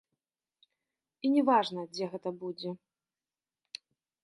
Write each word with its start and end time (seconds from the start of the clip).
І 1.27 1.31
не 1.35 1.43
важна, 1.51 1.81
дзе 1.93 2.05
гэта 2.15 2.29
будзе. 2.41 2.69